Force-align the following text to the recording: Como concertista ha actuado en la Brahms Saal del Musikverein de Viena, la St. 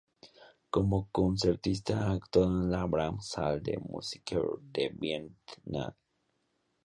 Como 0.71 1.09
concertista 1.11 2.07
ha 2.07 2.13
actuado 2.13 2.49
en 2.49 2.71
la 2.71 2.85
Brahms 2.85 3.27
Saal 3.27 3.61
del 3.61 3.81
Musikverein 3.81 4.71
de 4.73 4.89
Viena, 4.99 5.31
la 5.65 5.83
St. 5.89 5.95